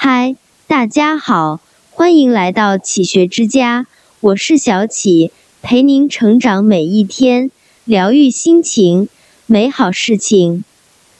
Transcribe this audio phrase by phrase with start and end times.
[0.00, 0.36] 嗨，
[0.68, 1.58] 大家好，
[1.90, 3.88] 欢迎来到启学之家，
[4.20, 7.50] 我是小启，陪您成长每一天，
[7.84, 9.08] 疗愈心情，
[9.46, 10.62] 美好事情。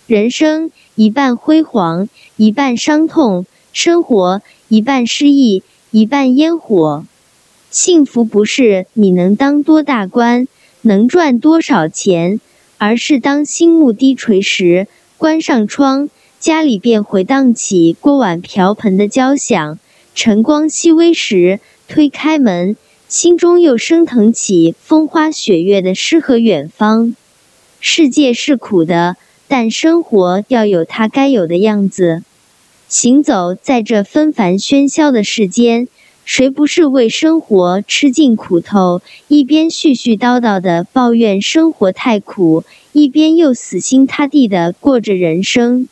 [0.06, 7.04] 人生一半辉煌，一半伤痛；生活一半失意，一半烟火。
[7.72, 10.46] 幸福不是你能当多大官，
[10.82, 12.40] 能赚多少钱，
[12.76, 14.86] 而是当心目低垂时，
[15.16, 16.08] 关上窗。
[16.40, 19.80] 家里便回荡起锅碗瓢盆的交响，
[20.14, 21.58] 晨光熹微时，
[21.88, 22.76] 推开门，
[23.08, 27.16] 心中又升腾起风花雪月的诗和远方。
[27.80, 29.16] 世界是苦的，
[29.48, 32.22] 但生活要有它该有的样子。
[32.88, 35.88] 行走在这纷繁喧嚣的世间，
[36.24, 39.02] 谁不是为生活吃尽苦头？
[39.26, 45.88] 一边絮絮叨叨的抱怨生活太苦，一边又死心塌地的过着人生。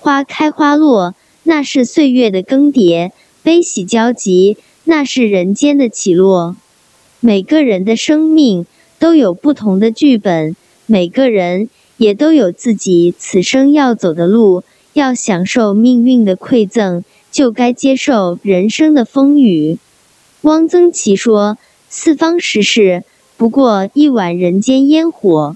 [0.00, 3.10] 花开花落，那是岁月的更迭；
[3.42, 6.56] 悲喜交集，那是人间的起落。
[7.20, 8.64] 每个人的生命
[8.98, 14.64] 都有不同的剧本，每个人也都有自己此生要走的路。
[14.94, 19.78] 要享受命运的馈赠，就该接受人生的风雨。
[20.40, 23.04] 汪曾祺说：“四方时事，
[23.36, 25.54] 不过一碗人间烟火。”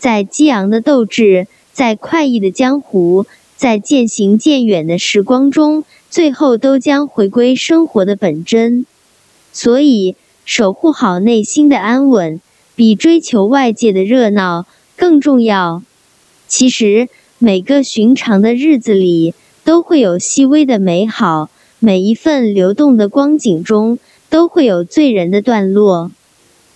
[0.00, 3.26] 在激昂的斗志，在快意的江湖。
[3.56, 8.84] 在渐行渐远的时光中，最后都将回归生活的本真。
[9.52, 12.40] 所以，守护好内心的安稳，
[12.74, 15.82] 比追求外界的热闹更重要。
[16.46, 21.48] 其实，每个寻常的日子里，都会有细微的美好；
[21.78, 23.98] 每一份流动的光景中，
[24.28, 26.10] 都会有醉人的段落。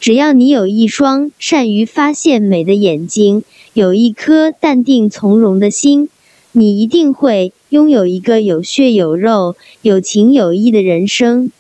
[0.00, 3.44] 只要你有一双善于发现美的眼睛，
[3.74, 6.08] 有一颗淡定从容的心。
[6.52, 11.52] 你一定会拥有一个有血有肉、有情有义的人生。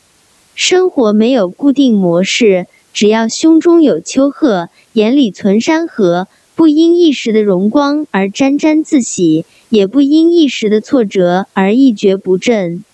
[0.54, 12.84] 生活没有固定模式，只要胸中有丘壑，眼里存山河，不因一时的荣光而沾沾自喜，也不因一时的挫折而一蹶不振。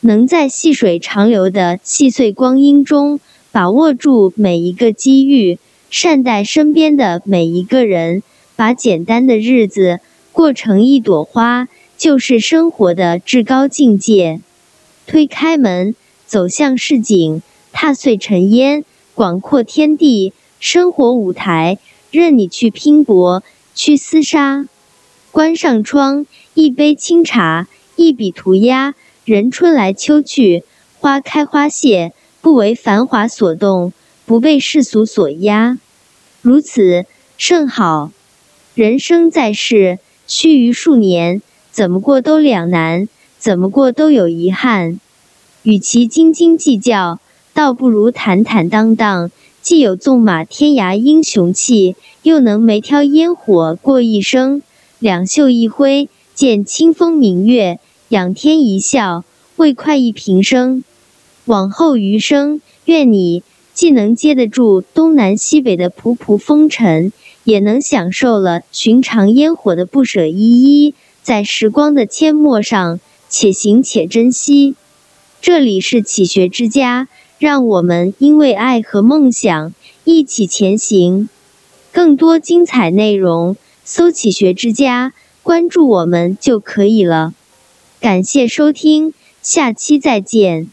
[0.00, 3.20] 能在细水长流的细碎光阴中
[3.52, 5.58] 把握住每一个机遇，
[5.90, 8.22] 善待身边的每一个人，
[8.56, 10.00] 把简单的日子。
[10.34, 14.40] 过成一朵花，就是生活的至高境界。
[15.06, 15.94] 推开门，
[16.26, 17.40] 走向市井，
[17.72, 18.84] 踏碎尘烟，
[19.14, 21.78] 广阔天地，生活舞台，
[22.10, 23.44] 任你去拼搏，
[23.76, 24.66] 去厮杀。
[25.30, 30.64] 关上窗，一杯清茶，一笔涂鸦，人春来秋去，
[30.98, 33.92] 花开花谢，不为繁华所动，
[34.26, 35.78] 不被世俗所压，
[36.42, 37.06] 如此
[37.38, 38.10] 甚好。
[38.74, 40.00] 人生在世。
[40.26, 43.08] 须臾数年，怎么过都两难，
[43.38, 44.98] 怎么过都有遗憾。
[45.62, 47.18] 与其斤斤计较，
[47.52, 49.30] 倒不如坦坦荡荡，
[49.60, 54.62] 既有纵马天涯英雄气，又能眉挑烟火过一生。
[54.98, 59.24] 两袖一挥，见清风明月，仰天一笑，
[59.56, 60.84] 为快意平生。
[61.44, 63.42] 往后余生，愿你
[63.74, 67.12] 既能接得住东南西北的仆仆风尘。
[67.44, 74.74] 也能享受了寻常烟火的不舍依依，在时光的阡陌上，且行且珍惜。
[75.40, 81.28] 这里是启学之家，让我们因为爱和梦想一起前行。
[81.92, 85.12] 更多精彩内容，搜“启学之家”，
[85.44, 87.34] 关注我们就可以了。
[88.00, 90.68] 感谢收听，下期再见。